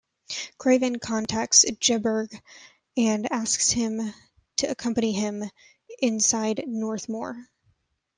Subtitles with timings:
[0.57, 2.33] Craven contacts Jedburgh
[2.97, 4.11] and asks him
[4.55, 5.43] to accompany him
[5.99, 7.45] inside Northmoor.